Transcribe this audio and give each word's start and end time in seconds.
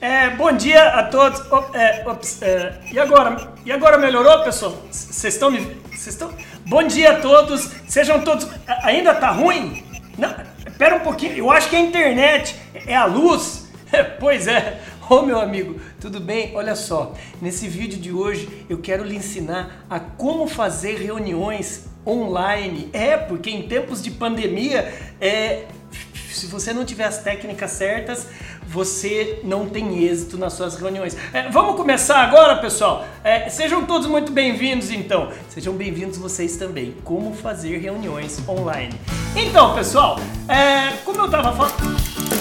É, 0.00 0.30
bom 0.30 0.52
dia 0.52 0.90
a 0.90 1.02
todos. 1.02 1.42
Oh, 1.50 1.76
é, 1.76 2.04
ops, 2.06 2.40
é, 2.40 2.78
e 2.92 3.00
agora? 3.00 3.52
E 3.64 3.72
agora 3.72 3.98
melhorou, 3.98 4.44
pessoal? 4.44 4.70
Vocês 4.88 5.34
estão 5.34 5.50
me. 5.50 5.58
Vocês 5.90 6.08
estão. 6.08 6.32
Bom 6.64 6.84
dia 6.84 7.14
a 7.14 7.20
todos. 7.20 7.68
Sejam 7.88 8.20
todos. 8.20 8.46
Ainda 8.84 9.12
tá 9.12 9.32
ruim? 9.32 9.84
Não, 10.16 10.32
espera 10.64 10.94
um 10.94 11.00
pouquinho. 11.00 11.36
Eu 11.36 11.50
acho 11.50 11.68
que 11.68 11.74
é 11.74 11.80
a 11.80 11.82
internet. 11.82 12.54
É 12.86 12.94
a 12.94 13.06
luz. 13.06 13.68
pois 14.20 14.46
é. 14.46 14.80
Ô 15.10 15.16
oh, 15.16 15.22
meu 15.22 15.40
amigo, 15.40 15.80
tudo 16.00 16.20
bem? 16.20 16.52
Olha 16.54 16.76
só, 16.76 17.14
nesse 17.42 17.66
vídeo 17.66 17.98
de 17.98 18.12
hoje 18.12 18.66
eu 18.68 18.78
quero 18.78 19.02
lhe 19.02 19.16
ensinar 19.16 19.84
a 19.90 19.98
como 19.98 20.46
fazer 20.46 20.96
reuniões 20.96 21.86
online. 22.06 22.88
É, 22.92 23.16
porque 23.16 23.50
em 23.50 23.66
tempos 23.66 24.00
de 24.00 24.12
pandemia, 24.12 24.94
é, 25.20 25.64
se 26.30 26.46
você 26.46 26.72
não 26.72 26.84
tiver 26.84 27.04
as 27.04 27.18
técnicas 27.18 27.72
certas, 27.72 28.28
você 28.68 29.40
não 29.42 29.66
tem 29.66 30.04
êxito 30.04 30.36
nas 30.36 30.52
suas 30.52 30.76
reuniões. 30.76 31.16
É, 31.32 31.48
vamos 31.50 31.74
começar 31.74 32.18
agora, 32.18 32.56
pessoal? 32.56 33.06
É, 33.24 33.48
sejam 33.48 33.86
todos 33.86 34.06
muito 34.06 34.30
bem-vindos, 34.30 34.90
então. 34.90 35.32
Sejam 35.48 35.72
bem-vindos 35.74 36.18
vocês 36.18 36.56
também. 36.56 36.94
Como 37.02 37.34
fazer 37.34 37.78
reuniões 37.78 38.46
online. 38.46 38.94
Então, 39.34 39.74
pessoal, 39.74 40.20
é, 40.48 40.92
como 41.04 41.18
eu 41.18 41.26
estava 41.26 41.52
falando. 41.52 42.37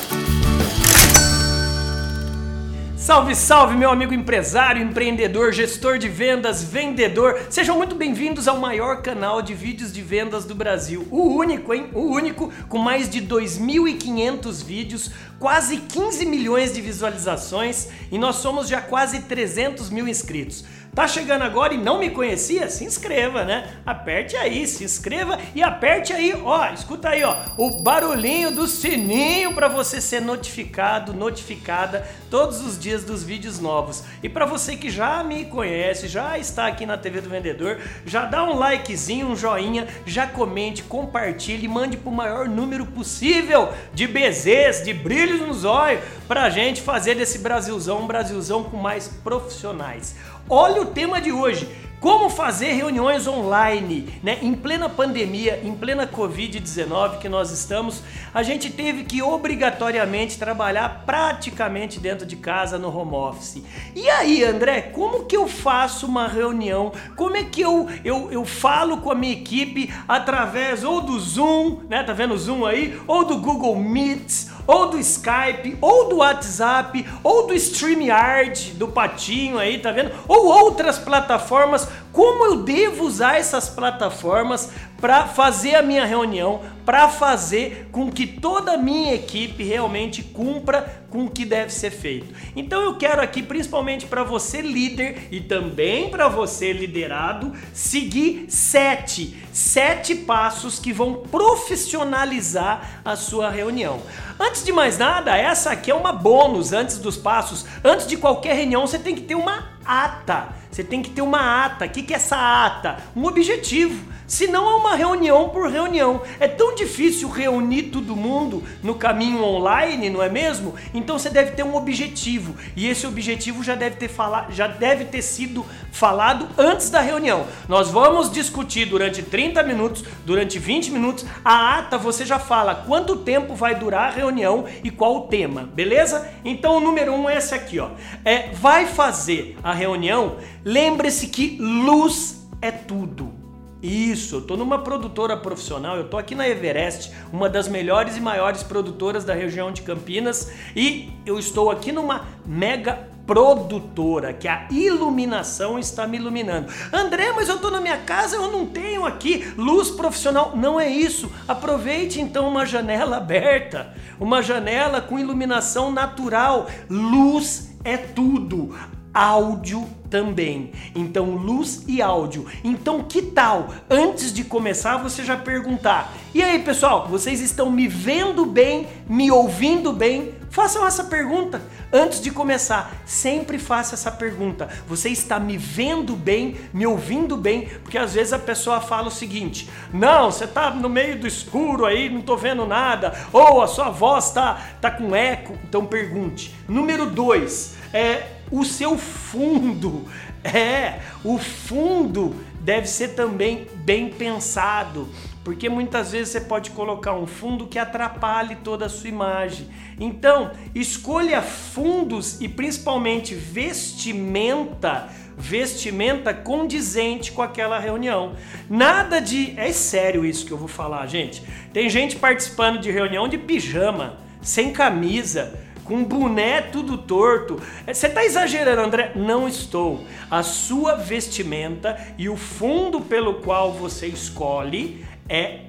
Salve, 3.07 3.35
salve, 3.35 3.77
meu 3.77 3.89
amigo 3.89 4.13
empresário, 4.13 4.83
empreendedor, 4.83 5.53
gestor 5.53 5.97
de 5.97 6.09
vendas, 6.09 6.61
vendedor. 6.61 7.39
Sejam 7.49 7.77
muito 7.77 7.95
bem-vindos 7.95 8.49
ao 8.49 8.59
maior 8.59 9.01
canal 9.01 9.41
de 9.41 9.53
vídeos 9.53 9.93
de 9.93 10.01
vendas 10.01 10.43
do 10.43 10.53
Brasil. 10.53 11.07
O 11.09 11.29
único, 11.33 11.73
hein? 11.73 11.89
O 11.93 12.01
único, 12.01 12.51
com 12.67 12.77
mais 12.77 13.09
de 13.09 13.21
2.500 13.21 14.61
vídeos, 14.61 15.09
quase 15.39 15.77
15 15.77 16.25
milhões 16.25 16.73
de 16.73 16.81
visualizações 16.81 17.87
e 18.11 18.17
nós 18.17 18.35
somos 18.35 18.67
já 18.67 18.81
quase 18.81 19.21
300 19.21 19.89
mil 19.89 20.05
inscritos. 20.05 20.65
Tá 20.97 21.07
chegando 21.07 21.43
agora 21.43 21.75
e 21.75 21.77
não 21.77 21.99
me 21.99 22.09
conhecia? 22.09 22.67
Se 22.71 22.83
inscreva, 22.83 23.45
né? 23.45 23.71
Aperte 23.85 24.35
aí, 24.35 24.65
se 24.65 24.83
inscreva 24.83 25.37
e 25.53 25.61
aperte 25.61 26.11
aí, 26.11 26.33
ó, 26.43 26.73
escuta 26.73 27.09
aí, 27.09 27.23
ó, 27.23 27.35
o 27.55 27.83
barulhinho 27.83 28.49
do 28.49 28.67
sininho 28.67 29.53
para 29.53 29.67
você 29.67 30.01
ser 30.01 30.21
notificado, 30.23 31.13
notificada 31.13 32.03
todos 32.31 32.65
os 32.65 32.79
dias 32.79 32.96
dos 33.03 33.23
vídeos 33.23 33.59
novos. 33.59 34.03
E 34.21 34.29
para 34.29 34.45
você 34.45 34.75
que 34.75 34.89
já 34.89 35.23
me 35.23 35.45
conhece, 35.45 36.07
já 36.07 36.37
está 36.37 36.67
aqui 36.67 36.85
na 36.85 36.97
TV 36.97 37.21
do 37.21 37.29
Vendedor, 37.29 37.79
já 38.05 38.25
dá 38.25 38.43
um 38.43 38.57
likezinho, 38.57 39.27
um 39.27 39.35
joinha, 39.35 39.87
já 40.05 40.27
comente, 40.27 40.83
compartilhe, 40.83 41.67
mande 41.67 41.97
para 41.97 42.09
o 42.09 42.15
maior 42.15 42.47
número 42.47 42.85
possível 42.85 43.69
de 43.93 44.07
BZs, 44.07 44.83
de 44.83 44.93
brilhos 44.93 45.41
nos 45.41 45.63
olhos, 45.63 46.01
pra 46.27 46.49
gente 46.49 46.81
fazer 46.81 47.15
desse 47.15 47.39
Brasilzão 47.39 48.01
um 48.01 48.07
Brasilzão 48.07 48.63
com 48.63 48.77
mais 48.77 49.07
profissionais. 49.07 50.15
Olha 50.49 50.81
o 50.81 50.85
tema 50.85 51.19
de 51.19 51.31
hoje. 51.31 51.67
Como 51.99 52.29
fazer 52.29 52.73
reuniões 52.73 53.25
online, 53.25 54.07
né? 54.21 54.37
Em 54.43 54.53
plena 54.53 54.87
pandemia, 54.87 55.59
em 55.63 55.73
plena 55.73 56.05
Covid-19 56.05 57.17
que 57.17 57.27
nós 57.27 57.49
estamos, 57.49 58.03
a 58.31 58.43
gente 58.43 58.69
teve 58.69 59.03
que 59.03 59.23
obrigatoriamente 59.23 60.37
trabalhar 60.37 61.03
praticamente 61.07 61.99
dentro 61.99 62.23
de 62.23 62.35
casa 62.35 62.77
no 62.77 62.95
home 62.95 63.15
office. 63.15 63.63
E 63.95 64.07
aí, 64.11 64.43
André, 64.43 64.81
como 64.81 65.25
que 65.25 65.35
eu 65.35 65.47
faço 65.47 66.05
uma 66.05 66.27
reunião? 66.27 66.91
Como 67.15 67.35
é 67.35 67.43
que 67.43 67.61
eu, 67.61 67.89
eu, 68.05 68.31
eu 68.31 68.45
falo 68.45 68.97
com 68.97 69.09
a 69.09 69.15
minha 69.15 69.33
equipe 69.33 69.91
através 70.07 70.83
ou 70.83 71.01
do 71.01 71.19
Zoom, 71.19 71.79
né? 71.89 72.03
Tá 72.03 72.13
vendo 72.13 72.35
o 72.35 72.37
Zoom 72.37 72.63
aí? 72.63 73.01
Ou 73.07 73.25
do 73.25 73.37
Google 73.37 73.75
Meets, 73.75 74.46
ou 74.67 74.89
do 74.89 74.99
Skype, 74.99 75.77
ou 75.81 76.09
do 76.09 76.17
WhatsApp, 76.17 77.05
ou 77.23 77.47
do 77.47 77.53
StreamYard, 77.53 78.73
do 78.73 78.89
Patinho 78.89 79.57
aí, 79.57 79.79
tá 79.79 79.91
vendo? 79.91 80.11
Ou 80.27 80.47
outras 80.47 80.99
plataformas 80.99 81.87
como 82.17 82.45
eu 82.45 82.63
devo 82.63 83.05
usar 83.05 83.37
essas 83.37 83.69
plataformas 83.69 84.71
para 84.99 85.27
fazer 85.27 85.75
a 85.75 85.81
minha 85.81 86.05
reunião, 86.05 86.61
para 86.85 87.07
fazer 87.09 87.89
com 87.91 88.11
que 88.11 88.25
toda 88.25 88.73
a 88.73 88.77
minha 88.77 89.13
equipe 89.13 89.63
realmente 89.63 90.23
cumpra 90.23 91.03
com 91.09 91.25
o 91.25 91.29
que 91.29 91.45
deve 91.45 91.71
ser 91.71 91.91
feito. 91.91 92.33
Então 92.55 92.81
eu 92.81 92.95
quero 92.95 93.21
aqui, 93.21 93.43
principalmente 93.43 94.05
para 94.05 94.23
você 94.23 94.61
líder 94.61 95.27
e 95.31 95.39
também 95.39 96.09
para 96.09 96.27
você 96.27 96.71
liderado, 96.71 97.53
seguir 97.73 98.45
sete, 98.49 99.37
sete 99.51 100.15
passos 100.15 100.79
que 100.79 100.91
vão 100.93 101.15
profissionalizar 101.29 103.01
a 103.03 103.15
sua 103.15 103.49
reunião. 103.49 104.01
Antes 104.39 104.63
de 104.63 104.71
mais 104.71 104.97
nada, 104.97 105.35
essa 105.37 105.71
aqui 105.71 105.91
é 105.91 105.95
uma 105.95 106.11
bônus 106.11 106.73
antes 106.73 106.97
dos 106.97 107.17
passos. 107.17 107.65
Antes 107.83 108.07
de 108.07 108.17
qualquer 108.17 108.55
reunião, 108.55 108.85
você 108.85 108.99
tem 108.99 109.15
que 109.15 109.21
ter 109.21 109.35
uma 109.35 109.69
ata. 109.85 110.56
Você 110.71 110.83
tem 110.83 111.01
que 111.01 111.09
ter 111.09 111.21
uma 111.21 111.65
ata. 111.65 111.85
O 111.85 111.89
que 111.89 112.13
é 112.13 112.15
essa 112.17 112.65
ata? 112.65 112.97
Um 113.15 113.25
objetivo. 113.25 114.17
Se 114.27 114.45
não 114.45 114.69
é 114.69 114.75
uma 114.75 114.93
reunião 114.93 115.47
por 115.49 115.71
reunião. 115.71 116.21
É 116.37 116.49
tão 116.49 116.75
difícil 116.75 117.29
reunir 117.29 117.83
todo 117.83 118.15
mundo 118.15 118.61
no 118.83 118.95
caminho 118.95 119.41
online, 119.41 120.09
não 120.09 120.21
é 120.21 120.29
mesmo? 120.29 120.75
Então 120.93 121.17
você 121.17 121.29
deve 121.29 121.51
ter 121.51 121.63
um 121.63 121.75
objetivo. 121.75 122.55
E 122.75 122.87
esse 122.87 123.07
objetivo 123.07 123.63
já 123.63 123.73
deve 123.73 123.95
ter, 123.95 124.09
fala, 124.09 124.47
já 124.49 124.67
deve 124.67 125.05
ter 125.05 125.21
sido 125.21 125.65
falado 125.93 126.49
antes 126.57 126.89
da 126.89 126.99
reunião. 126.99 127.47
Nós 127.69 127.89
vamos 127.89 128.29
discutir 128.29 128.85
durante 128.85 129.23
30 129.23 129.63
minutos, 129.63 130.03
durante 130.25 130.59
20 130.59 130.91
minutos. 130.91 131.25
A 131.43 131.77
ata 131.77 131.97
você 131.97 132.25
já 132.25 132.37
fala 132.37 132.75
quanto 132.75 133.15
tempo 133.15 133.55
vai 133.55 133.75
durar 133.75 134.09
a 134.09 134.11
reunião 134.11 134.65
e 134.83 134.91
qual 134.91 135.15
o 135.15 135.21
tema, 135.21 135.63
beleza? 135.73 136.29
Então 136.43 136.77
o 136.77 136.79
número 136.81 137.13
um 137.13 137.29
é 137.29 137.37
esse 137.37 137.55
aqui, 137.55 137.79
ó. 137.79 137.91
É, 138.25 138.49
vai 138.51 138.85
fazer 138.87 139.57
a 139.63 139.73
reunião, 139.73 140.35
lembre-se 140.67 141.27
que 141.27 141.57
luz 141.61 142.45
é 142.61 142.71
tudo. 142.71 143.33
Isso, 143.81 144.35
eu 144.35 144.41
tô 144.41 144.57
numa 144.57 144.79
produtora 144.79 145.37
profissional, 145.37 145.95
eu 145.95 146.09
tô 146.09 146.17
aqui 146.17 146.35
na 146.35 146.45
Everest, 146.45 147.13
uma 147.31 147.47
das 147.47 147.69
melhores 147.69 148.17
e 148.17 148.19
maiores 148.19 148.63
produtoras 148.63 149.23
da 149.23 149.33
região 149.33 149.71
de 149.71 149.83
Campinas, 149.83 150.51
e 150.75 151.09
eu 151.25 151.39
estou 151.39 151.71
aqui 151.71 151.93
numa 151.93 152.25
mega 152.45 153.07
produtora, 153.25 154.33
que 154.33 154.47
a 154.47 154.67
iluminação 154.69 155.79
está 155.79 156.05
me 156.05 156.17
iluminando. 156.17 156.67
André, 156.91 157.31
mas 157.33 157.47
eu 157.47 157.59
tô 157.59 157.71
na 157.71 157.79
minha 157.79 157.99
casa, 157.99 158.35
eu 158.35 158.51
não 158.51 158.65
tenho 158.65 159.05
aqui 159.05 159.53
luz 159.57 159.89
profissional. 159.89 160.53
Não 160.55 160.79
é 160.79 160.89
isso. 160.89 161.29
Aproveite 161.47 162.19
então 162.19 162.47
uma 162.47 162.65
janela 162.65 163.17
aberta, 163.17 163.93
uma 164.19 164.41
janela 164.41 165.01
com 165.01 165.19
iluminação 165.19 165.91
natural. 165.91 166.67
Luz 166.89 167.75
é 167.83 167.97
tudo 167.97 168.73
áudio 169.17 169.83
também. 170.09 170.71
Então, 170.95 171.35
luz 171.35 171.83
e 171.87 172.01
áudio. 172.01 172.45
Então, 172.63 173.03
que 173.03 173.21
tal 173.21 173.69
antes 173.89 174.33
de 174.33 174.43
começar 174.43 174.97
você 174.97 175.23
já 175.23 175.37
perguntar: 175.37 176.13
"E 176.33 176.41
aí, 176.41 176.59
pessoal, 176.59 177.07
vocês 177.07 177.41
estão 177.41 177.71
me 177.71 177.87
vendo 177.87 178.45
bem, 178.45 178.87
me 179.07 179.31
ouvindo 179.31 179.93
bem?" 179.93 180.35
Façam 180.49 180.87
essa 180.87 181.03
pergunta 181.03 181.61
antes 181.91 182.21
de 182.21 182.31
começar. 182.31 182.91
Sempre 183.05 183.59
faça 183.59 183.95
essa 183.95 184.11
pergunta. 184.11 184.67
Você 184.87 185.09
está 185.09 185.39
me 185.39 185.57
vendo 185.57 186.15
bem, 186.15 186.55
me 186.73 186.87
ouvindo 186.87 187.35
bem? 187.35 187.67
Porque 187.83 187.97
às 187.97 188.13
vezes 188.13 188.33
a 188.33 188.39
pessoa 188.39 188.79
fala 188.79 189.07
o 189.07 189.11
seguinte: 189.11 189.69
"Não, 189.93 190.31
você 190.31 190.45
está 190.45 190.71
no 190.71 190.89
meio 190.89 191.19
do 191.19 191.27
escuro 191.27 191.85
aí, 191.85 192.09
não 192.09 192.21
estou 192.21 192.37
vendo 192.37 192.65
nada", 192.65 193.13
ou 193.31 193.61
a 193.61 193.67
sua 193.67 193.89
voz 193.89 194.27
está 194.27 194.55
tá 194.81 194.89
com 194.89 195.15
eco. 195.15 195.57
Então 195.67 195.85
pergunte. 195.85 196.55
Número 196.67 197.05
dois, 197.05 197.75
é 197.93 198.36
o 198.51 198.63
seu 198.63 198.97
fundo. 198.97 200.05
É, 200.43 201.01
o 201.25 201.37
fundo 201.37 202.33
deve 202.61 202.87
ser 202.87 203.09
também 203.09 203.67
bem 203.75 204.09
pensado, 204.09 205.09
porque 205.43 205.67
muitas 205.67 206.11
vezes 206.11 206.29
você 206.29 206.41
pode 206.41 206.71
colocar 206.71 207.13
um 207.13 207.25
fundo 207.25 207.67
que 207.67 207.77
atrapalhe 207.77 208.55
toda 208.57 208.85
a 208.85 208.89
sua 208.89 209.09
imagem. 209.09 209.67
Então, 209.99 210.51
escolha 210.75 211.41
fundos 211.41 212.39
e 212.39 212.47
principalmente 212.47 213.33
vestimenta, 213.33 215.09
vestimenta 215.37 216.33
condizente 216.33 217.31
com 217.31 217.41
aquela 217.41 217.79
reunião. 217.79 218.35
Nada 218.69 219.19
de, 219.19 219.53
é 219.57 219.71
sério 219.71 220.25
isso 220.25 220.45
que 220.45 220.51
eu 220.51 220.57
vou 220.57 220.67
falar, 220.67 221.07
gente. 221.07 221.43
Tem 221.73 221.89
gente 221.89 222.15
participando 222.15 222.79
de 222.79 222.91
reunião 222.91 223.27
de 223.27 223.37
pijama, 223.37 224.17
sem 224.41 224.71
camisa, 224.71 225.57
com 225.87 226.03
boné 226.03 226.61
tudo 226.61 226.97
torto. 226.97 227.59
Você 227.85 228.07
está 228.07 228.23
exagerando, 228.23 228.81
André? 228.81 229.13
Não 229.15 229.47
estou. 229.47 230.03
A 230.29 230.43
sua 230.43 230.95
vestimenta 230.95 231.97
e 232.17 232.27
o 232.27 232.35
fundo 232.35 232.99
pelo 232.99 233.35
qual 233.35 233.71
você 233.71 234.07
escolhe 234.07 235.05
é 235.29 235.61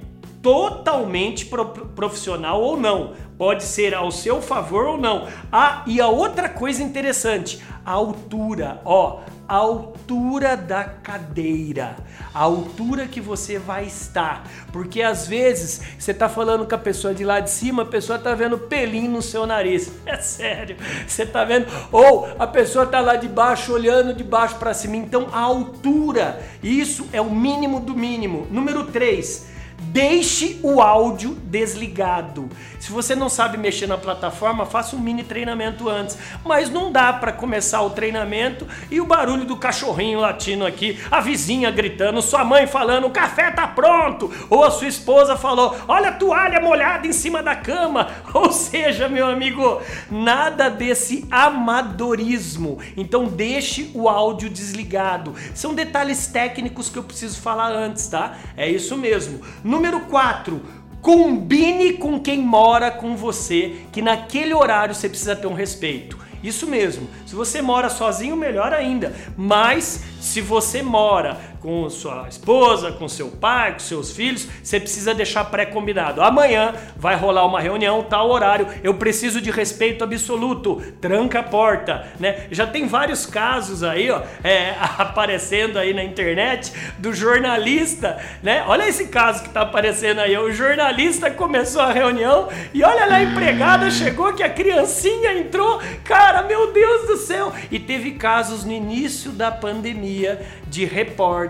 totalmente 0.42 1.46
pro 1.46 1.66
profissional 1.66 2.60
ou 2.60 2.76
não. 2.76 3.14
Pode 3.36 3.62
ser 3.62 3.94
ao 3.94 4.10
seu 4.10 4.42
favor 4.42 4.86
ou 4.86 4.98
não. 4.98 5.28
Ah, 5.52 5.84
e 5.86 6.00
a 6.00 6.08
outra 6.08 6.48
coisa 6.48 6.82
interessante, 6.82 7.62
a 7.86 7.92
altura, 7.92 8.80
ó, 8.84 9.20
altura 9.54 10.56
da 10.56 10.84
cadeira, 10.84 11.96
a 12.34 12.40
altura 12.40 13.06
que 13.06 13.20
você 13.20 13.58
vai 13.58 13.86
estar, 13.86 14.46
porque 14.72 15.00
às 15.00 15.26
vezes 15.26 15.80
você 15.98 16.12
tá 16.12 16.28
falando 16.28 16.66
com 16.66 16.74
a 16.74 16.78
pessoa 16.78 17.14
de 17.14 17.24
lá 17.24 17.40
de 17.40 17.50
cima, 17.50 17.82
a 17.82 17.86
pessoa 17.86 18.18
tá 18.18 18.34
vendo 18.34 18.58
pelinho 18.58 19.10
no 19.10 19.22
seu 19.22 19.46
nariz, 19.46 19.90
é 20.04 20.16
sério, 20.18 20.76
você 21.06 21.24
tá 21.24 21.44
vendo? 21.44 21.66
Ou 21.90 22.28
a 22.38 22.46
pessoa 22.46 22.86
tá 22.86 23.00
lá 23.00 23.16
de 23.16 23.28
baixo 23.28 23.72
olhando 23.72 24.12
de 24.12 24.22
baixo 24.22 24.56
para 24.56 24.74
cima, 24.74 24.96
então 24.96 25.28
a 25.32 25.40
altura, 25.40 26.42
isso 26.62 27.06
é 27.12 27.20
o 27.20 27.30
mínimo 27.30 27.80
do 27.80 27.94
mínimo. 27.94 28.46
Número 28.50 28.84
3, 28.84 29.57
Deixe 29.80 30.58
o 30.62 30.80
áudio 30.80 31.36
desligado. 31.44 32.48
Se 32.80 32.90
você 32.90 33.14
não 33.14 33.28
sabe 33.28 33.56
mexer 33.56 33.86
na 33.86 33.96
plataforma, 33.96 34.66
faça 34.66 34.96
um 34.96 34.98
mini 34.98 35.22
treinamento 35.22 35.88
antes. 35.88 36.18
Mas 36.44 36.68
não 36.68 36.90
dá 36.90 37.12
para 37.12 37.32
começar 37.32 37.82
o 37.82 37.90
treinamento 37.90 38.66
e 38.90 39.00
o 39.00 39.06
barulho 39.06 39.44
do 39.44 39.56
cachorrinho 39.56 40.20
latino 40.20 40.66
aqui, 40.66 40.98
a 41.10 41.20
vizinha 41.20 41.70
gritando, 41.70 42.20
sua 42.20 42.44
mãe 42.44 42.66
falando: 42.66 43.06
o 43.06 43.10
café 43.10 43.50
tá 43.50 43.68
pronto, 43.68 44.30
ou 44.50 44.64
a 44.64 44.70
sua 44.70 44.88
esposa 44.88 45.36
falou: 45.36 45.76
olha 45.86 46.08
a 46.08 46.12
toalha 46.12 46.60
molhada 46.60 47.06
em 47.06 47.12
cima 47.12 47.42
da 47.42 47.54
cama. 47.54 48.08
Ou 48.34 48.52
seja, 48.52 49.08
meu 49.08 49.26
amigo, 49.26 49.80
nada 50.10 50.68
desse 50.68 51.26
amadorismo. 51.30 52.78
Então 52.96 53.24
deixe 53.24 53.90
o 53.94 54.08
áudio 54.08 54.50
desligado. 54.50 55.34
São 55.54 55.74
detalhes 55.74 56.26
técnicos 56.26 56.88
que 56.88 56.98
eu 56.98 57.02
preciso 57.02 57.40
falar 57.40 57.70
antes, 57.72 58.06
tá? 58.08 58.36
É 58.56 58.68
isso 58.68 58.96
mesmo. 58.96 59.40
Número 59.68 60.00
4, 60.00 60.62
combine 61.02 61.92
com 61.98 62.18
quem 62.18 62.38
mora 62.38 62.90
com 62.90 63.14
você, 63.14 63.80
que 63.92 64.00
naquele 64.00 64.54
horário 64.54 64.94
você 64.94 65.10
precisa 65.10 65.36
ter 65.36 65.46
um 65.46 65.52
respeito. 65.52 66.18
Isso 66.42 66.66
mesmo. 66.66 67.06
Se 67.26 67.34
você 67.34 67.60
mora 67.60 67.90
sozinho, 67.90 68.34
melhor 68.34 68.72
ainda. 68.72 69.14
Mas 69.36 70.04
se 70.22 70.40
você 70.40 70.82
mora 70.82 71.38
com 71.68 71.90
sua 71.90 72.26
esposa, 72.26 72.92
com 72.92 73.06
seu 73.06 73.28
pai, 73.28 73.74
com 73.74 73.78
seus 73.80 74.10
filhos, 74.10 74.48
você 74.62 74.80
precisa 74.80 75.12
deixar 75.12 75.44
pré-combinado. 75.44 76.22
Amanhã 76.22 76.74
vai 76.96 77.14
rolar 77.14 77.44
uma 77.44 77.60
reunião, 77.60 78.02
tal 78.04 78.30
horário, 78.30 78.66
eu 78.82 78.94
preciso 78.94 79.38
de 79.38 79.50
respeito 79.50 80.02
absoluto, 80.02 80.82
tranca 80.98 81.40
a 81.40 81.42
porta, 81.42 82.06
né? 82.18 82.46
Já 82.50 82.66
tem 82.66 82.86
vários 82.86 83.26
casos 83.26 83.82
aí, 83.82 84.10
ó, 84.10 84.22
é, 84.42 84.76
aparecendo 84.96 85.78
aí 85.78 85.92
na 85.92 86.02
internet 86.02 86.72
do 86.96 87.12
jornalista, 87.12 88.18
né? 88.42 88.64
Olha 88.66 88.88
esse 88.88 89.08
caso 89.08 89.42
que 89.42 89.50
tá 89.50 89.60
aparecendo 89.60 90.20
aí, 90.20 90.38
o 90.38 90.50
jornalista 90.50 91.30
começou 91.30 91.82
a 91.82 91.92
reunião 91.92 92.48
e 92.72 92.82
olha 92.82 93.04
lá 93.04 93.16
a 93.16 93.22
empregada 93.22 93.90
chegou 93.90 94.32
que 94.32 94.42
a 94.42 94.48
criancinha 94.48 95.34
entrou, 95.34 95.82
cara, 96.02 96.40
meu 96.44 96.72
Deus 96.72 97.06
do 97.06 97.18
céu! 97.18 97.52
E 97.70 97.78
teve 97.78 98.12
casos 98.12 98.64
no 98.64 98.72
início 98.72 99.32
da 99.32 99.52
pandemia 99.52 100.40
de 100.66 100.86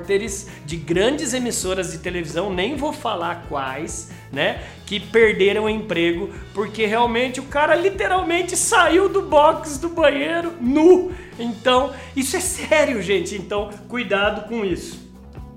repórteres 0.09 0.47
de 0.65 0.77
grandes 0.77 1.35
emissoras 1.35 1.93
de 1.93 1.99
televisão, 1.99 2.53
nem 2.53 2.75
vou 2.77 2.93
falar 2.93 3.45
quais, 3.49 4.11
né, 4.33 4.63
que 4.87 4.99
perderam 4.99 5.65
o 5.65 5.69
emprego 5.69 6.31
porque 6.55 6.87
realmente 6.87 7.39
o 7.41 7.45
cara 7.45 7.75
literalmente 7.75 8.57
saiu 8.57 9.09
do 9.09 9.23
box 9.23 9.79
do 9.79 9.91
banheiro 9.91 10.55
nu. 10.61 11.13
Então, 11.39 11.93
isso 12.17 12.37
é 12.37 12.41
sério, 12.41 13.03
gente. 13.03 13.37
Então, 13.37 13.71
cuidado 13.87 14.49
com 14.49 14.65
isso. 14.65 15.07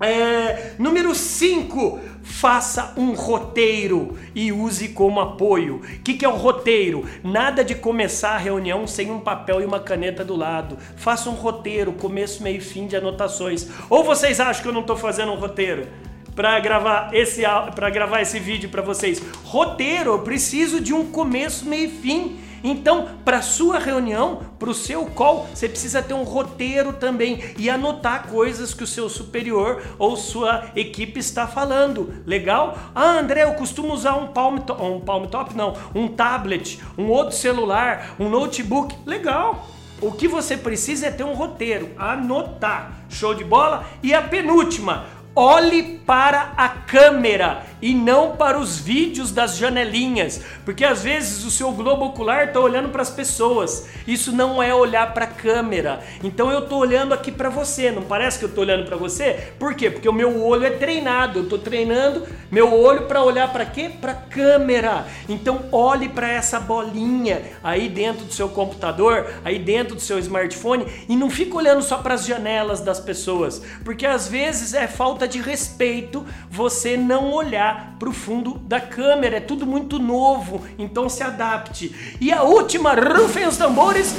É, 0.01 0.73
número 0.77 1.13
5, 1.13 1.99
faça 2.23 2.93
um 2.97 3.13
roteiro 3.13 4.17
e 4.33 4.51
use 4.51 4.89
como 4.89 5.19
apoio. 5.19 5.77
O 5.77 6.01
que, 6.01 6.13
que 6.13 6.25
é 6.25 6.29
o 6.29 6.33
um 6.33 6.37
roteiro? 6.37 7.05
Nada 7.23 7.63
de 7.63 7.75
começar 7.75 8.31
a 8.31 8.37
reunião 8.37 8.85
sem 8.87 9.11
um 9.11 9.19
papel 9.19 9.61
e 9.61 9.65
uma 9.65 9.79
caneta 9.79 10.23
do 10.23 10.35
lado. 10.35 10.77
Faça 10.95 11.29
um 11.29 11.33
roteiro, 11.33 11.93
começo, 11.93 12.43
meio 12.43 12.57
e 12.57 12.61
fim 12.61 12.87
de 12.87 12.95
anotações. 12.95 13.67
Ou 13.89 14.03
vocês 14.03 14.39
acham 14.39 14.61
que 14.61 14.67
eu 14.67 14.73
não 14.73 14.81
estou 14.81 14.97
fazendo 14.97 15.31
um 15.31 15.37
roteiro? 15.37 15.87
para 16.35 16.57
gravar 16.59 17.13
esse 17.13 17.41
para 17.75 17.89
gravar 17.89 18.21
esse 18.21 18.39
vídeo 18.39 18.69
para 18.69 18.81
vocês. 18.81 19.21
Roteiro, 19.43 20.11
eu 20.11 20.19
preciso 20.19 20.79
de 20.79 20.93
um 20.93 21.11
começo, 21.11 21.65
meio 21.65 21.87
e 21.87 21.89
fim. 21.89 22.39
Então, 22.63 23.09
para 23.25 23.41
sua 23.41 23.79
reunião, 23.79 24.41
para 24.59 24.69
o 24.69 24.73
seu 24.73 25.05
call, 25.07 25.47
você 25.53 25.67
precisa 25.67 26.01
ter 26.01 26.13
um 26.13 26.23
roteiro 26.23 26.93
também 26.93 27.41
e 27.57 27.69
anotar 27.69 28.27
coisas 28.27 28.73
que 28.73 28.83
o 28.83 28.87
seu 28.87 29.09
superior 29.09 29.81
ou 29.97 30.15
sua 30.15 30.65
equipe 30.75 31.19
está 31.19 31.47
falando. 31.47 32.13
Legal? 32.25 32.77
Ah, 32.93 33.19
André, 33.19 33.43
eu 33.43 33.53
costumo 33.53 33.93
usar 33.93 34.15
um 34.15 34.27
palm 34.27 34.57
top, 34.59 34.83
um 34.83 34.99
palm 34.99 35.25
top 35.25 35.55
não, 35.55 35.75
um 35.95 36.07
tablet, 36.07 36.79
um 36.97 37.07
outro 37.07 37.35
celular, 37.35 38.15
um 38.19 38.29
notebook. 38.29 38.95
Legal. 39.05 39.67
O 40.01 40.11
que 40.11 40.27
você 40.27 40.57
precisa 40.57 41.07
é 41.07 41.11
ter 41.11 41.23
um 41.23 41.33
roteiro, 41.33 41.91
anotar. 41.95 42.91
Show 43.07 43.35
de 43.35 43.43
bola? 43.43 43.85
E 44.01 44.15
a 44.15 44.21
penúltima, 44.21 45.05
olhe 45.35 45.99
para 45.99 46.53
a 46.57 46.67
câmera 46.67 47.63
e 47.81 47.93
não 47.93 48.35
para 48.35 48.59
os 48.59 48.77
vídeos 48.77 49.31
das 49.31 49.57
janelinhas, 49.57 50.41
porque 50.63 50.85
às 50.85 51.03
vezes 51.03 51.43
o 51.45 51.51
seu 51.51 51.71
globo 51.71 52.05
ocular 52.05 52.47
está 52.47 52.59
olhando 52.59 52.89
para 52.89 53.01
as 53.01 53.09
pessoas. 53.09 53.87
Isso 54.07 54.31
não 54.31 54.61
é 54.61 54.73
olhar 54.73 55.13
para 55.13 55.25
a 55.25 55.27
câmera. 55.27 56.01
Então 56.23 56.51
eu 56.51 56.59
estou 56.59 56.79
olhando 56.79 57.13
aqui 57.13 57.31
para 57.31 57.49
você, 57.49 57.91
não 57.91 58.03
parece 58.03 58.39
que 58.39 58.45
eu 58.45 58.49
estou 58.49 58.63
olhando 58.63 58.85
para 58.85 58.97
você? 58.97 59.53
Por 59.57 59.73
quê? 59.73 59.89
Porque 59.89 60.07
o 60.07 60.13
meu 60.13 60.43
olho 60.43 60.65
é 60.65 60.71
treinado. 60.71 61.39
Eu 61.39 61.43
estou 61.43 61.59
treinando 61.59 62.27
meu 62.51 62.73
olho 62.73 63.07
para 63.07 63.23
olhar 63.23 63.51
para 63.51 63.65
quê? 63.65 63.89
Para 63.89 64.11
a 64.11 64.15
câmera. 64.15 65.05
Então 65.27 65.65
olhe 65.71 66.09
para 66.09 66.29
essa 66.29 66.59
bolinha 66.59 67.41
aí 67.63 67.89
dentro 67.89 68.25
do 68.25 68.33
seu 68.33 68.49
computador, 68.49 69.27
aí 69.43 69.57
dentro 69.57 69.95
do 69.95 70.01
seu 70.01 70.19
smartphone 70.19 70.85
e 71.07 71.15
não 71.15 71.29
fique 71.29 71.55
olhando 71.55 71.81
só 71.81 71.97
para 71.97 72.13
as 72.13 72.25
janelas 72.25 72.81
das 72.81 72.99
pessoas, 72.99 73.61
porque 73.83 74.05
às 74.05 74.27
vezes 74.27 74.73
é 74.73 74.87
falta 74.87 75.27
de 75.27 75.39
respeito 75.41 76.25
você 76.49 76.97
não 76.97 77.31
olhar 77.71 77.95
para 77.97 78.09
o 78.09 78.13
fundo 78.13 78.57
da 78.59 78.79
câmera. 78.79 79.37
É 79.37 79.39
tudo 79.39 79.65
muito 79.65 79.97
novo, 79.97 80.61
então 80.77 81.07
se 81.07 81.23
adapte. 81.23 82.17
E 82.19 82.31
a 82.31 82.43
última, 82.43 82.93
rufem 82.93 83.47
os 83.47 83.57
tambores. 83.57 84.13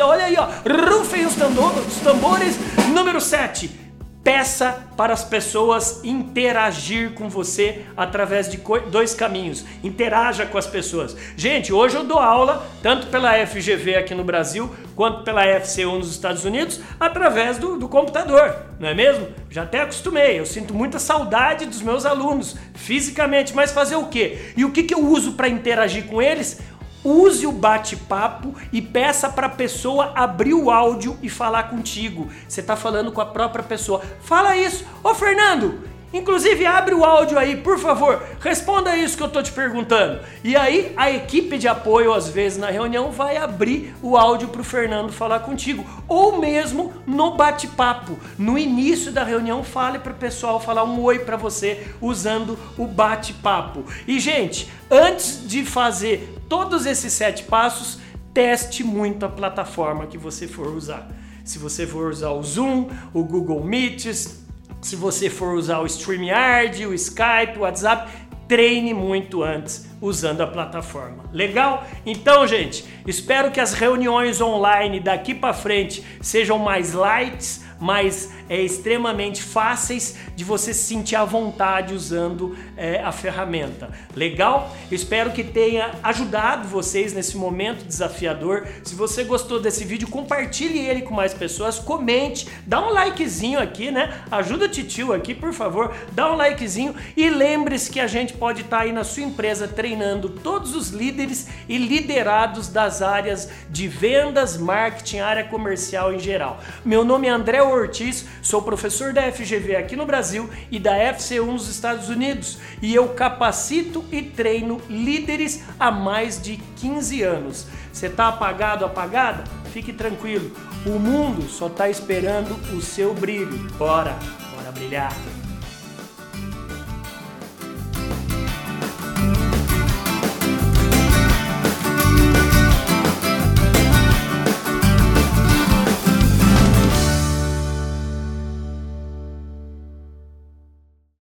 Olha 0.00 0.24
aí, 0.24 0.36
ó. 0.36 0.48
Rufem 0.88 1.26
os 1.26 1.34
tambores. 1.34 2.56
Número 2.92 3.20
7 3.20 3.89
Peça 4.22 4.86
para 4.98 5.14
as 5.14 5.24
pessoas 5.24 6.04
interagir 6.04 7.14
com 7.14 7.30
você 7.30 7.86
através 7.96 8.50
de 8.50 8.60
dois 8.90 9.14
caminhos. 9.14 9.64
Interaja 9.82 10.44
com 10.44 10.58
as 10.58 10.66
pessoas. 10.66 11.16
Gente, 11.36 11.72
hoje 11.72 11.96
eu 11.96 12.04
dou 12.04 12.18
aula 12.18 12.66
tanto 12.82 13.06
pela 13.06 13.34
FGV 13.46 13.94
aqui 13.96 14.14
no 14.14 14.22
Brasil 14.22 14.70
quanto 14.94 15.24
pela 15.24 15.42
FCU 15.60 15.96
nos 15.96 16.10
Estados 16.10 16.44
Unidos 16.44 16.80
através 16.98 17.56
do, 17.56 17.78
do 17.78 17.88
computador, 17.88 18.54
não 18.78 18.90
é 18.90 18.94
mesmo? 18.94 19.28
Já 19.48 19.62
até 19.62 19.80
acostumei. 19.80 20.38
Eu 20.38 20.44
sinto 20.44 20.74
muita 20.74 20.98
saudade 20.98 21.64
dos 21.64 21.80
meus 21.80 22.04
alunos 22.04 22.56
fisicamente, 22.74 23.54
mas 23.54 23.72
fazer 23.72 23.96
o 23.96 24.08
quê? 24.08 24.52
E 24.54 24.66
o 24.66 24.70
que, 24.70 24.82
que 24.82 24.94
eu 24.94 25.02
uso 25.02 25.32
para 25.32 25.48
interagir 25.48 26.04
com 26.04 26.20
eles? 26.20 26.60
Use 27.04 27.46
o 27.46 27.52
bate-papo 27.52 28.54
e 28.72 28.82
peça 28.82 29.28
para 29.28 29.46
a 29.46 29.50
pessoa 29.50 30.12
abrir 30.14 30.54
o 30.54 30.70
áudio 30.70 31.18
e 31.22 31.28
falar 31.28 31.64
contigo. 31.64 32.28
Você 32.46 32.60
está 32.60 32.76
falando 32.76 33.10
com 33.10 33.20
a 33.20 33.26
própria 33.26 33.64
pessoa. 33.64 34.02
Fala 34.22 34.56
isso. 34.56 34.84
Ô 35.02 35.14
Fernando, 35.14 35.80
Inclusive, 36.12 36.66
abre 36.66 36.92
o 36.92 37.04
áudio 37.04 37.38
aí, 37.38 37.56
por 37.56 37.78
favor. 37.78 38.20
Responda 38.40 38.96
isso 38.96 39.16
que 39.16 39.22
eu 39.22 39.28
tô 39.28 39.40
te 39.40 39.52
perguntando. 39.52 40.20
E 40.42 40.56
aí, 40.56 40.92
a 40.96 41.08
equipe 41.08 41.56
de 41.56 41.68
apoio, 41.68 42.12
às 42.12 42.28
vezes, 42.28 42.58
na 42.58 42.68
reunião, 42.68 43.12
vai 43.12 43.36
abrir 43.36 43.94
o 44.02 44.16
áudio 44.16 44.48
pro 44.48 44.64
Fernando 44.64 45.12
falar 45.12 45.40
contigo. 45.40 45.84
Ou 46.08 46.38
mesmo 46.40 46.92
no 47.06 47.36
bate-papo. 47.36 48.18
No 48.36 48.58
início 48.58 49.12
da 49.12 49.22
reunião, 49.22 49.62
fale 49.62 50.00
pro 50.00 50.14
pessoal 50.14 50.58
falar 50.58 50.82
um 50.82 51.00
oi 51.00 51.20
para 51.20 51.36
você 51.36 51.86
usando 52.00 52.58
o 52.76 52.88
bate-papo. 52.88 53.84
E, 54.06 54.18
gente, 54.18 54.68
antes 54.90 55.46
de 55.46 55.64
fazer 55.64 56.36
todos 56.48 56.86
esses 56.86 57.12
sete 57.12 57.44
passos, 57.44 57.98
teste 58.34 58.82
muito 58.82 59.24
a 59.24 59.28
plataforma 59.28 60.08
que 60.08 60.18
você 60.18 60.48
for 60.48 60.66
usar. 60.68 61.08
Se 61.44 61.58
você 61.58 61.86
for 61.86 62.10
usar 62.10 62.30
o 62.30 62.42
Zoom, 62.42 62.88
o 63.14 63.22
Google 63.22 63.62
Meets, 63.62 64.40
se 64.80 64.96
você 64.96 65.28
for 65.28 65.54
usar 65.54 65.80
o 65.80 65.86
StreamYard, 65.86 66.86
o 66.86 66.94
Skype, 66.94 67.58
o 67.58 67.60
WhatsApp, 67.60 68.10
treine 68.48 68.92
muito 68.92 69.44
antes 69.44 69.88
usando 70.00 70.40
a 70.40 70.46
plataforma. 70.46 71.24
Legal? 71.32 71.86
Então, 72.04 72.46
gente, 72.46 72.84
espero 73.06 73.50
que 73.50 73.60
as 73.60 73.74
reuniões 73.74 74.40
online 74.40 74.98
daqui 74.98 75.34
para 75.34 75.54
frente 75.54 76.04
sejam 76.20 76.58
mais 76.58 76.92
light, 76.92 77.60
mais 77.78 78.32
é 78.50 78.60
extremamente 78.60 79.40
fáceis 79.40 80.16
de 80.34 80.42
você 80.42 80.74
se 80.74 80.82
sentir 80.82 81.14
à 81.14 81.24
vontade 81.24 81.94
usando 81.94 82.56
é, 82.76 83.00
a 83.00 83.12
ferramenta. 83.12 83.90
Legal? 84.16 84.74
Eu 84.90 84.96
espero 84.96 85.30
que 85.30 85.44
tenha 85.44 85.92
ajudado 86.02 86.66
vocês 86.66 87.12
nesse 87.12 87.36
momento 87.36 87.84
desafiador. 87.84 88.66
Se 88.82 88.96
você 88.96 89.22
gostou 89.22 89.60
desse 89.60 89.84
vídeo, 89.84 90.08
compartilhe 90.08 90.80
ele 90.80 91.02
com 91.02 91.14
mais 91.14 91.32
pessoas, 91.32 91.78
comente, 91.78 92.48
dá 92.66 92.84
um 92.84 92.92
likezinho 92.92 93.60
aqui, 93.60 93.92
né? 93.92 94.20
Ajuda 94.32 94.64
o 94.64 94.68
titio 94.68 95.12
aqui, 95.12 95.32
por 95.32 95.52
favor, 95.52 95.94
dá 96.10 96.32
um 96.32 96.34
likezinho 96.34 96.96
e 97.16 97.30
lembre-se 97.30 97.88
que 97.88 98.00
a 98.00 98.08
gente 98.08 98.32
pode 98.32 98.62
estar 98.62 98.78
tá 98.78 98.82
aí 98.82 98.90
na 98.90 99.04
sua 99.04 99.22
empresa 99.22 99.68
treinando 99.68 100.28
todos 100.28 100.74
os 100.74 100.88
líderes 100.88 101.46
e 101.68 101.78
liderados 101.78 102.66
das 102.66 103.00
áreas 103.00 103.48
de 103.70 103.86
vendas, 103.86 104.56
marketing, 104.56 105.20
área 105.20 105.44
comercial 105.44 106.12
em 106.12 106.18
geral. 106.18 106.60
Meu 106.84 107.04
nome 107.04 107.28
é 107.28 107.30
André 107.30 107.62
Ortiz, 107.62 108.26
sou 108.42 108.62
professor 108.62 109.12
da 109.12 109.30
FGV 109.30 109.76
aqui 109.76 109.96
no 109.96 110.06
Brasil 110.06 110.48
e 110.70 110.78
da 110.78 110.92
FCU 111.14 111.46
nos 111.46 111.68
Estados 111.68 112.08
Unidos 112.08 112.58
e 112.80 112.94
eu 112.94 113.08
capacito 113.10 114.04
e 114.10 114.22
treino 114.22 114.80
líderes 114.88 115.62
há 115.78 115.90
mais 115.90 116.40
de 116.40 116.56
15 116.76 117.22
anos. 117.22 117.66
Você 117.92 118.06
está 118.06 118.28
apagado, 118.28 118.84
apagada? 118.84 119.44
Fique 119.72 119.92
tranquilo, 119.92 120.50
o 120.84 120.98
mundo 120.98 121.48
só 121.48 121.66
está 121.66 121.88
esperando 121.88 122.54
o 122.76 122.80
seu 122.80 123.14
brilho. 123.14 123.70
Bora, 123.78 124.16
bora 124.54 124.72
brilhar. 124.72 125.12